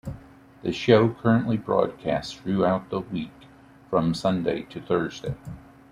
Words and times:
The 0.63 0.73
Show 0.73 1.09
currently 1.09 1.57
broadcasts 1.57 2.33
throughout 2.33 2.89
the 2.89 3.01
week, 3.01 3.45
from 3.87 4.15
Sunday 4.15 4.63
to 4.63 4.81
Thursday. 4.81 5.35